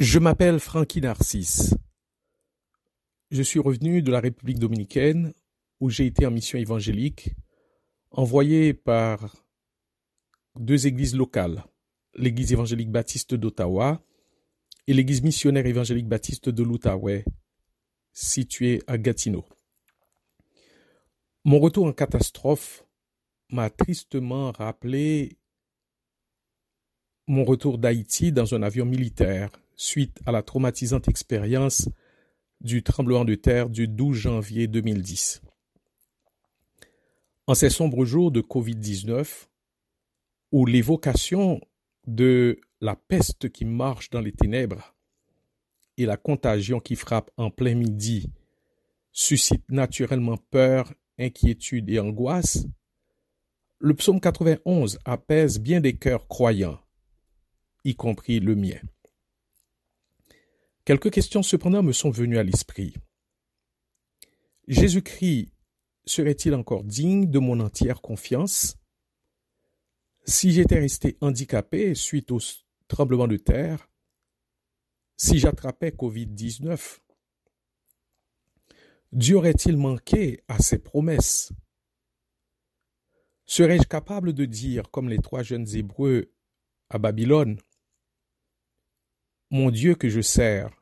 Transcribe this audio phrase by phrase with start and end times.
[0.00, 1.74] Je m'appelle Frankie Narcisse.
[3.32, 5.34] Je suis revenu de la République dominicaine
[5.80, 7.34] où j'ai été en mission évangélique,
[8.12, 9.34] envoyé par
[10.54, 11.64] deux églises locales,
[12.14, 14.00] l'église évangélique baptiste d'Ottawa
[14.86, 17.24] et l'église missionnaire évangélique baptiste de l'Outaouais,
[18.12, 19.44] située à Gatineau.
[21.44, 22.86] Mon retour en catastrophe
[23.50, 25.38] m'a tristement rappelé
[27.26, 31.88] mon retour d'Haïti dans un avion militaire suite à la traumatisante expérience
[32.60, 35.40] du tremblement de terre du 12 janvier 2010.
[37.46, 39.46] En ces sombres jours de Covid-19,
[40.50, 41.60] où l'évocation
[42.06, 44.96] de la peste qui marche dans les ténèbres
[45.96, 48.30] et la contagion qui frappe en plein midi
[49.12, 52.66] suscite naturellement peur, inquiétude et angoisse,
[53.78, 56.80] le psaume 91 apaise bien des cœurs croyants,
[57.84, 58.80] y compris le mien.
[60.88, 62.94] Quelques questions cependant me sont venues à l'esprit.
[64.68, 65.52] Jésus-Christ
[66.06, 68.78] serait-il encore digne de mon entière confiance?
[70.24, 72.38] Si j'étais resté handicapé suite au
[72.88, 73.90] tremblement de terre,
[75.18, 77.00] si j'attrapais Covid-19,
[79.12, 81.52] Dieu aurait-il manqué à ses promesses?
[83.44, 86.32] Serais-je capable de dire, comme les trois jeunes Hébreux
[86.88, 87.60] à Babylone,
[89.50, 90.77] Mon Dieu que je sers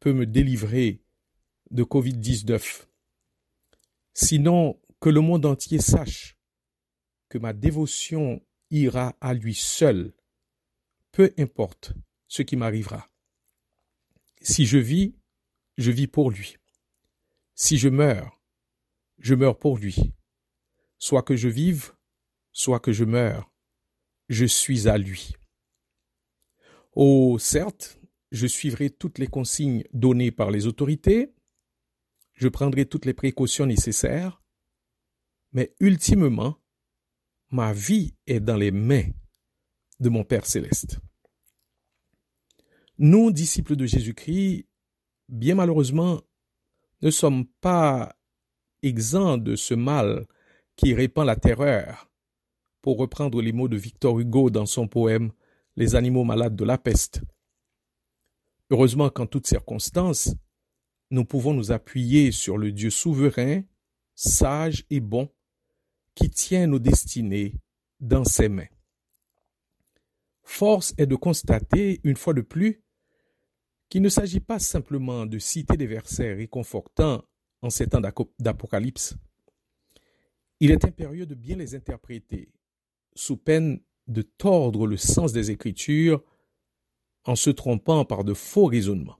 [0.00, 1.02] peut me délivrer
[1.70, 2.86] de Covid-19
[4.14, 6.36] Sinon, que le monde entier sache
[7.28, 10.12] que ma dévotion ira à lui seul,
[11.12, 11.92] peu importe
[12.26, 13.08] ce qui m'arrivera.
[14.40, 15.14] Si je vis,
[15.76, 16.56] je vis pour lui.
[17.54, 18.42] Si je meurs,
[19.18, 20.12] je meurs pour lui.
[20.98, 21.92] Soit que je vive,
[22.50, 23.52] soit que je meure,
[24.28, 25.34] je suis à lui.
[26.92, 27.97] Oh, certes,
[28.30, 31.32] je suivrai toutes les consignes données par les autorités,
[32.34, 34.42] je prendrai toutes les précautions nécessaires,
[35.52, 36.56] mais ultimement,
[37.50, 39.08] ma vie est dans les mains
[40.00, 41.00] de mon Père céleste.
[42.98, 44.66] Nous, disciples de Jésus-Christ,
[45.28, 46.20] bien malheureusement,
[47.00, 48.16] ne sommes pas
[48.82, 50.26] exempts de ce mal
[50.76, 52.08] qui répand la terreur,
[52.82, 55.32] pour reprendre les mots de Victor Hugo dans son poème
[55.76, 57.22] Les animaux malades de la peste.
[58.70, 60.34] Heureusement qu'en toutes circonstances,
[61.10, 63.62] nous pouvons nous appuyer sur le Dieu souverain,
[64.14, 65.30] sage et bon,
[66.14, 67.54] qui tient nos destinées
[68.00, 68.68] dans ses mains.
[70.42, 72.82] Force est de constater, une fois de plus,
[73.88, 77.24] qu'il ne s'agit pas simplement de citer des versets réconfortants
[77.62, 78.02] en ces temps
[78.38, 79.16] d'Apocalypse.
[80.60, 82.50] Il est impérieux de bien les interpréter,
[83.14, 86.22] sous peine de tordre le sens des Écritures
[87.28, 89.18] en se trompant par de faux raisonnements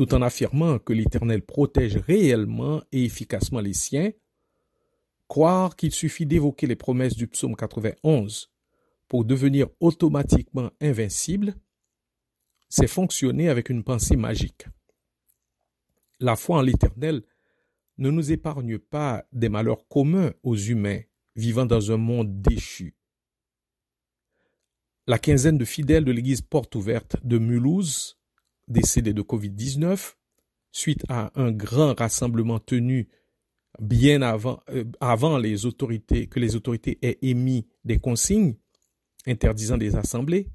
[0.00, 4.12] tout en affirmant que l'Éternel protège réellement et efficacement les siens,
[5.28, 8.50] croire qu'il suffit d'évoquer les promesses du psaume 91
[9.08, 11.54] pour devenir automatiquement invincible,
[12.70, 14.68] c'est fonctionner avec une pensée magique.
[16.18, 17.22] La foi en l'Éternel
[17.98, 21.00] ne nous épargne pas des malheurs communs aux humains
[21.36, 22.96] vivant dans un monde déchu.
[25.10, 28.16] La quinzaine de fidèles de l'église porte ouverte de Mulhouse
[28.68, 30.14] décédé de Covid-19
[30.70, 33.08] suite à un grand rassemblement tenu
[33.80, 38.54] bien avant, euh, avant les autorités, que les autorités aient émis des consignes
[39.26, 40.46] interdisant des assemblées.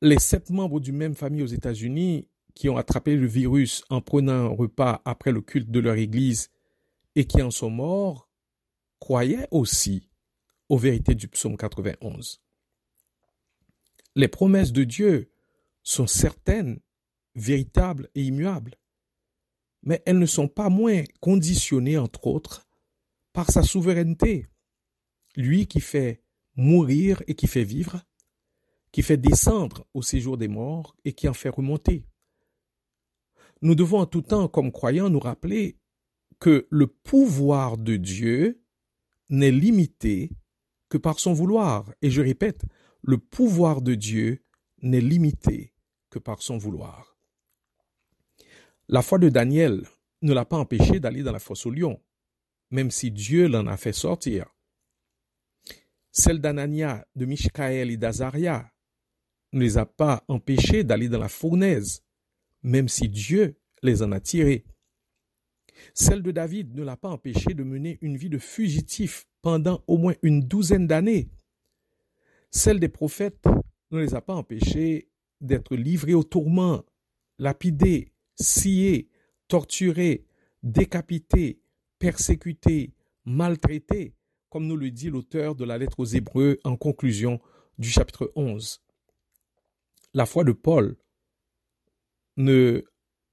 [0.00, 4.32] Les sept membres d'une même famille aux États-Unis qui ont attrapé le virus en prenant
[4.32, 6.50] un repas après le culte de leur église
[7.16, 8.30] et qui en sont morts
[9.00, 10.08] croyaient aussi
[10.68, 12.40] aux vérités du psaume 91.
[14.18, 15.30] Les promesses de Dieu
[15.84, 16.80] sont certaines,
[17.36, 18.74] véritables et immuables,
[19.84, 22.66] mais elles ne sont pas moins conditionnées, entre autres,
[23.32, 24.48] par sa souveraineté.
[25.36, 26.20] Lui qui fait
[26.56, 28.02] mourir et qui fait vivre,
[28.90, 32.04] qui fait descendre au séjour des morts et qui en fait remonter.
[33.62, 35.78] Nous devons en tout temps, comme croyants, nous rappeler
[36.40, 38.64] que le pouvoir de Dieu
[39.28, 40.32] n'est limité
[40.88, 41.88] que par son vouloir.
[42.02, 42.64] Et je répète,
[43.08, 44.44] le pouvoir de Dieu
[44.82, 45.72] n'est limité
[46.10, 47.16] que par son vouloir.
[48.86, 49.88] La foi de Daniel
[50.20, 52.02] ne l'a pas empêché d'aller dans la fosse au lion,
[52.70, 54.54] même si Dieu l'en a fait sortir.
[56.12, 58.70] Celle d'Anania, de Mishkaël et d'Azaria
[59.54, 62.04] ne les a pas empêchés d'aller dans la fournaise,
[62.62, 64.66] même si Dieu les en a tirés.
[65.94, 69.96] Celle de David ne l'a pas empêché de mener une vie de fugitif pendant au
[69.96, 71.30] moins une douzaine d'années.
[72.50, 73.44] Celle des prophètes
[73.90, 75.08] ne les a pas empêchés
[75.40, 76.84] d'être livrés au tourment,
[77.38, 79.08] lapidés, sciés,
[79.48, 80.26] torturés,
[80.62, 81.60] décapités,
[81.98, 84.14] persécutés, maltraités,
[84.50, 87.40] comme nous le dit l'auteur de la lettre aux Hébreux en conclusion
[87.78, 88.82] du chapitre 11.
[90.14, 90.96] La foi de Paul
[92.36, 92.82] ne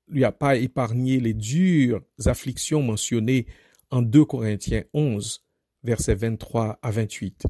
[0.07, 3.47] lui a pas épargné les dures afflictions mentionnées
[3.91, 5.44] en 2 Corinthiens 11,
[5.83, 7.45] versets 23 à 28.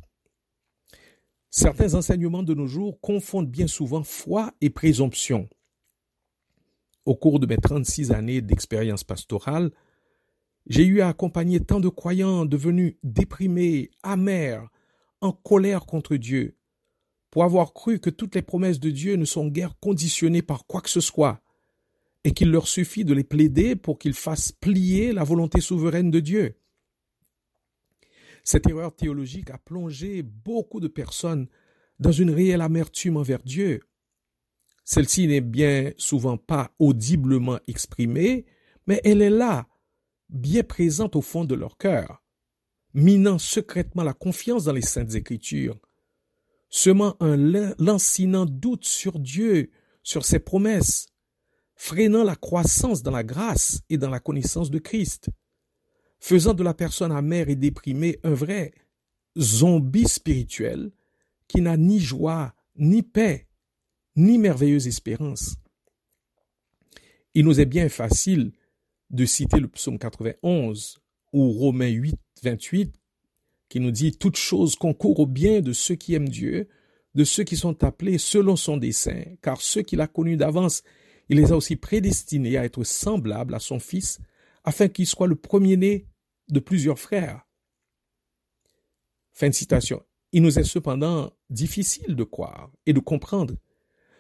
[1.58, 5.48] Certains enseignements de nos jours confondent bien souvent foi et présomption.
[7.06, 9.72] Au cours de mes 36 années d'expérience pastorale,
[10.68, 14.68] j'ai eu à accompagner tant de croyants devenus déprimés, amers,
[15.22, 16.58] en colère contre Dieu,
[17.32, 20.82] pour avoir cru que toutes les promesses de Dieu ne sont guère conditionnées par quoi
[20.82, 21.42] que ce soit,
[22.26, 26.20] et qu'il leur suffit de les plaider pour qu'ils fassent plier la volonté souveraine de
[26.20, 26.58] Dieu.
[28.46, 31.48] Cette erreur théologique a plongé beaucoup de personnes
[32.00, 33.82] dans une réelle amertume envers Dieu.
[34.84, 38.46] Celle-ci n'est bien souvent pas audiblement exprimée,
[38.86, 39.68] mais elle est là,
[40.30, 42.24] bien présente au fond de leur cœur,
[42.94, 45.80] minant secrètement la confiance dans les saintes écritures,
[46.70, 47.38] semant un
[47.80, 49.72] lancinant doute sur Dieu,
[50.04, 51.08] sur ses promesses,
[51.74, 55.32] freinant la croissance dans la grâce et dans la connaissance de Christ,
[56.20, 58.74] faisant de la personne amère et déprimée un vrai
[59.38, 60.92] zombie spirituel
[61.48, 63.48] qui n'a ni joie, ni paix,
[64.16, 65.56] ni merveilleuse espérance.
[67.34, 68.54] Il nous est bien facile
[69.10, 70.98] de citer le psaume 91
[71.34, 72.96] ou Romains 8, 28,
[73.70, 76.70] qui nous dit Toute chose concourt au bien de ceux qui aiment Dieu,
[77.14, 80.84] de ceux qui sont appelés selon son dessein, car ceux qu'il a connus d'avance,
[81.30, 84.20] il les a aussi prédestinés à être semblables à son Fils,
[84.66, 86.08] afin qu'il soit le premier-né
[86.50, 87.48] de plusieurs frères.
[89.34, 90.04] Fin de citation.
[90.32, 93.56] Il nous est cependant difficile de croire et de comprendre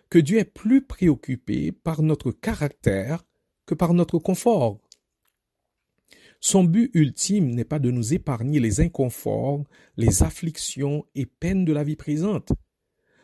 [0.10, 3.26] que Dieu est plus préoccupé par notre caractère
[3.66, 4.80] que par notre confort.
[6.40, 9.64] Son but ultime n'est pas de nous épargner les inconforts,
[9.98, 12.52] les afflictions et peines de la vie présente.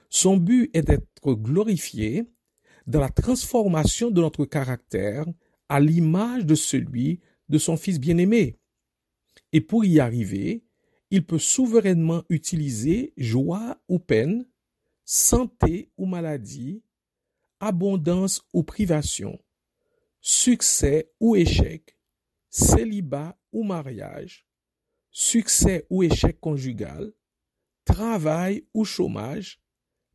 [0.09, 2.25] Son but est d'être glorifié
[2.87, 5.25] dans la transformation de notre caractère
[5.71, 8.59] à l'image de celui de son Fils bien-aimé.
[9.53, 10.65] Et pour y arriver,
[11.11, 14.45] il peut souverainement utiliser joie ou peine,
[15.05, 16.83] santé ou maladie,
[17.61, 19.41] abondance ou privation,
[20.19, 21.97] succès ou échec,
[22.49, 24.45] célibat ou mariage,
[25.09, 27.13] succès ou échec conjugal,
[27.85, 29.61] travail ou chômage,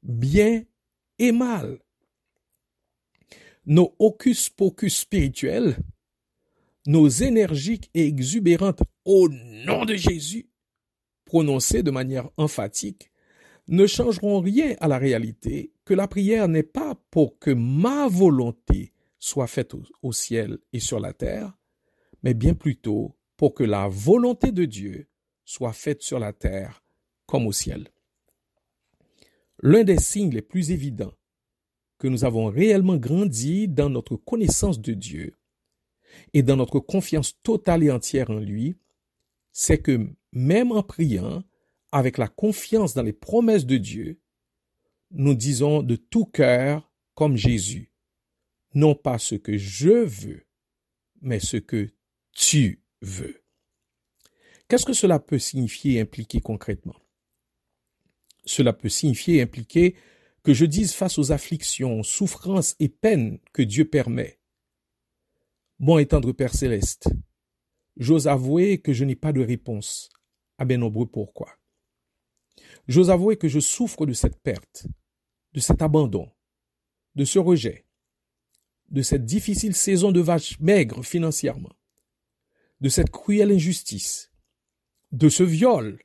[0.02, 0.66] bien
[1.18, 1.80] et mal
[3.66, 5.76] nos hocus pocus spirituels,
[6.86, 10.48] nos énergiques et exubérantes au nom de Jésus,
[11.24, 13.10] prononcées de manière emphatique,
[13.68, 18.92] ne changeront rien à la réalité que la prière n'est pas pour que ma volonté
[19.18, 21.52] soit faite au, ciel et sur la terre,
[22.22, 25.08] mais bien plutôt pour que la volonté de Dieu
[25.44, 26.84] soit faite sur la terre
[27.26, 27.88] comme au ciel.
[29.62, 31.14] L'un des signes les plus évidents
[31.98, 35.34] que nous avons réellement grandi dans notre connaissance de Dieu
[36.32, 38.76] et dans notre confiance totale et entière en lui,
[39.52, 41.42] c'est que même en priant,
[41.92, 44.20] avec la confiance dans les promesses de Dieu,
[45.10, 47.92] nous disons de tout cœur comme Jésus,
[48.74, 50.46] non pas ce que je veux,
[51.22, 51.88] mais ce que
[52.32, 53.42] tu veux.
[54.68, 56.96] Qu'est-ce que cela peut signifier et impliquer concrètement?
[58.44, 59.96] Cela peut signifier et impliquer
[60.46, 64.38] que je dise face aux afflictions, souffrances et peines que Dieu permet.
[65.80, 67.08] Bon et Père céleste,
[67.96, 70.08] j'ose avouer que je n'ai pas de réponse
[70.58, 71.58] à bien nombreux pourquoi.
[72.86, 74.86] J'ose avouer que je souffre de cette perte,
[75.52, 76.30] de cet abandon,
[77.16, 77.84] de ce rejet,
[78.90, 81.74] de cette difficile saison de vaches maigres financièrement,
[82.80, 84.30] de cette cruelle injustice,
[85.10, 86.00] de ce viol,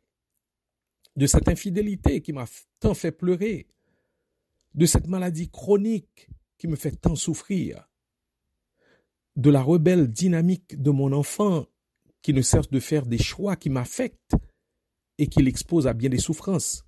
[1.15, 2.48] de cette infidélité qui m'a
[2.79, 3.67] tant fait pleurer,
[4.74, 7.90] de cette maladie chronique qui me fait tant souffrir,
[9.36, 11.66] de la rebelle dynamique de mon enfant
[12.22, 14.36] qui ne cesse de faire des choix qui m'affectent
[15.18, 16.86] et qui l'expose à bien des souffrances.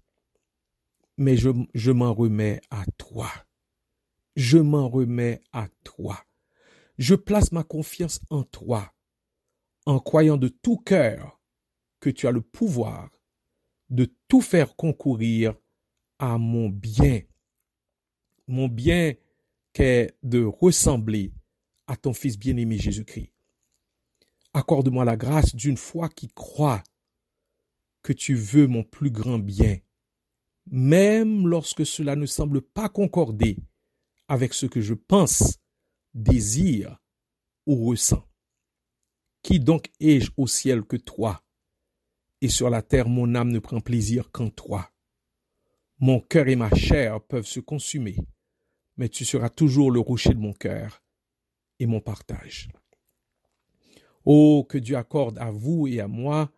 [1.18, 3.30] mais je, je m'en remets à toi.
[4.36, 6.24] Je m'en remets à toi.
[6.98, 8.94] Je place ma confiance en toi,
[9.86, 11.40] en croyant de tout cœur
[12.00, 13.10] que tu as le pouvoir
[13.90, 15.56] de tout faire concourir
[16.20, 17.22] à mon bien.
[18.47, 19.13] Mon bien
[19.71, 21.33] qu'est de ressembler
[21.88, 23.31] à ton Fils bien-aimé Jésus-Christ.
[24.53, 26.83] Accorde-moi la grâce d'une foi qui croit
[28.03, 29.79] que tu veux mon plus grand bien,
[30.69, 33.57] même lorsque cela ne semble pas concorder
[34.27, 35.57] avec ce que je pense,
[36.13, 37.01] désire
[37.65, 38.27] ou ressens.
[39.41, 41.43] Qui donc ai-je au ciel que toi?
[42.41, 44.91] Et sur la terre mon âme ne prend plaisir qu'en toi.
[46.00, 48.17] Mon cœur et ma chair peuvent se consumer,
[48.97, 51.03] mais tu seras toujours le rocher de mon cœur
[51.79, 52.69] et mon partage.
[54.25, 56.51] Oh, que Dieu accorde à vous et à moi,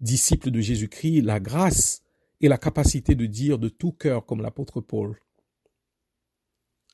[0.00, 2.02] disciples de Jésus-Christ, la grâce
[2.40, 5.18] et la capacité de dire de tout cœur comme l'apôtre Paul,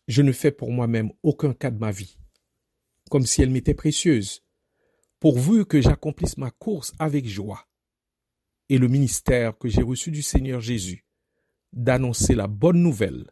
[0.06, 2.18] je ne fais pour moi-même aucun cas de ma vie,
[3.10, 4.44] comme si elle m'était précieuse,
[5.18, 7.66] pourvu que j'accomplisse ma course avec joie
[8.68, 11.04] et le ministère que j'ai reçu du Seigneur Jésus,
[11.72, 13.30] d'annoncer la bonne nouvelle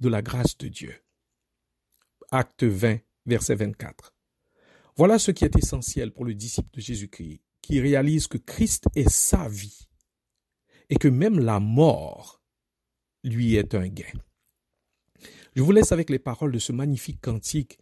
[0.00, 0.94] de la grâce de Dieu.
[2.30, 4.14] Acte 20, verset 24.
[4.96, 9.08] Voilà ce qui est essentiel pour le disciple de Jésus-Christ, qui réalise que Christ est
[9.08, 9.88] sa vie
[10.90, 12.42] et que même la mort
[13.24, 14.04] lui est un gain.
[15.54, 17.78] Je vous laisse avec les paroles de ce magnifique cantique,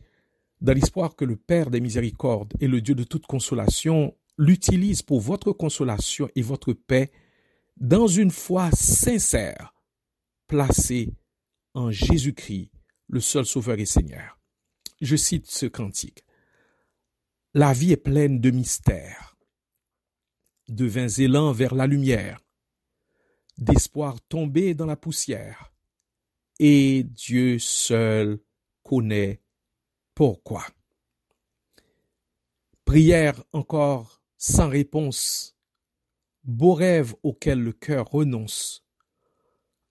[0.61, 5.21] dans l'espoir que le Père des miséricordes et le Dieu de toute consolation l'utilise pour
[5.21, 7.11] votre consolation et votre paix
[7.77, 9.75] dans une foi sincère,
[10.47, 11.13] placée
[11.77, 12.71] en Jésus-Christ,
[13.09, 14.41] le seul Sauveur et Seigneur.
[15.03, 16.25] Je cite ce cantique.
[17.53, 19.37] La vie est pleine de mystères,
[20.69, 22.41] de vins élans vers la lumière,
[23.59, 25.71] d'espoir tombé dans la poussière,
[26.59, 28.41] et Dieu seul
[28.83, 29.43] connaît
[30.15, 30.67] pourquoi.
[32.87, 35.59] Prière encore sans réponse,
[36.43, 38.86] beau rêve auquel le cœur renonce,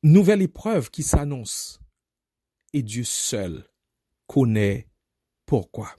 [0.06, 1.80] nouvelle épreuve qui s'annonce,
[2.74, 3.68] et Dieu seul
[4.28, 4.88] connaît
[5.48, 5.96] pourquoi.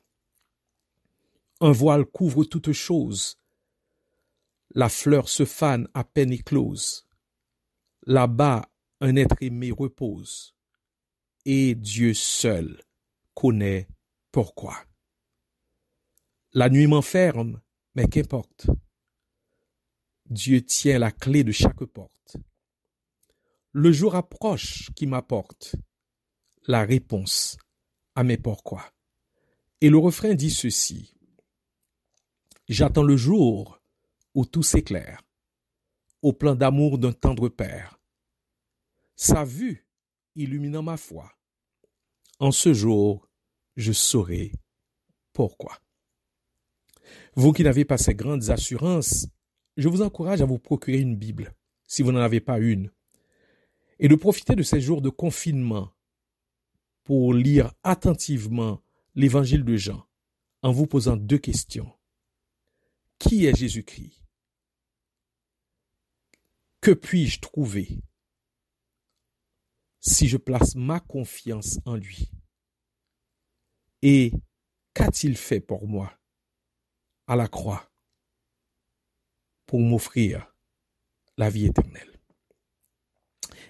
[1.60, 3.40] Un voile couvre toute chose,
[4.74, 7.08] la fleur se fane à peine éclose,
[8.06, 8.70] là-bas
[9.00, 10.54] un être aimé repose,
[11.44, 12.80] et Dieu seul
[13.34, 13.88] connaît
[14.30, 14.76] pourquoi.
[16.52, 17.60] La nuit m'enferme,
[17.96, 18.68] mais qu'importe.
[20.26, 22.36] Dieu tient la clé de chaque porte.
[23.78, 25.76] Le jour approche qui m'apporte
[26.66, 27.58] la réponse
[28.14, 28.90] à mes pourquoi.
[29.82, 31.14] Et le refrain dit ceci.
[32.70, 33.78] J'attends le jour
[34.32, 35.22] où tout s'éclaire,
[36.22, 38.00] au plan d'amour d'un tendre père.
[39.14, 39.86] Sa vue
[40.36, 41.30] illuminant ma foi.
[42.38, 43.28] En ce jour,
[43.76, 44.52] je saurai
[45.34, 45.78] pourquoi.
[47.34, 49.28] Vous qui n'avez pas ces grandes assurances,
[49.76, 51.54] je vous encourage à vous procurer une Bible,
[51.86, 52.90] si vous n'en avez pas une,
[53.98, 55.92] et de profiter de ces jours de confinement
[57.04, 58.82] pour lire attentivement
[59.14, 60.06] l'évangile de Jean
[60.62, 61.92] en vous posant deux questions.
[63.18, 64.22] Qui est Jésus-Christ?
[66.80, 68.00] Que puis-je trouver
[70.00, 72.30] si je place ma confiance en lui?
[74.02, 74.32] Et
[74.92, 76.16] qu'a-t-il fait pour moi
[77.26, 77.90] à la croix
[79.64, 80.54] pour m'offrir
[81.38, 82.15] la vie éternelle?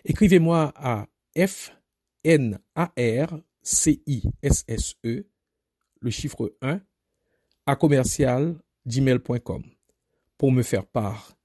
[0.09, 1.73] Écrivez-moi à F
[2.23, 2.65] N-A-R-C-I-S-S-E,
[6.01, 6.81] le chiffre 1,
[7.67, 8.55] à commercial
[8.87, 9.65] gmail.com
[10.39, 11.37] pour me faire part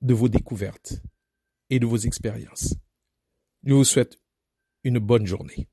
[0.00, 1.02] de vos découvertes
[1.68, 2.74] et de vos expériences.
[3.64, 4.18] Je vous souhaite
[4.82, 5.68] une bonne journée.